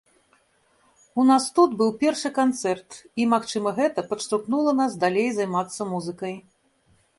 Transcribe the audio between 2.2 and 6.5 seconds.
канцэрт і, магчыма, гэта падштурхнула нас далей займацца музыкай.